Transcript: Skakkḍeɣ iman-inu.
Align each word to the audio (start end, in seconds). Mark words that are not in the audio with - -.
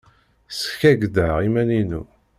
Skakkḍeɣ 0.57 1.37
iman-inu. 1.47 2.03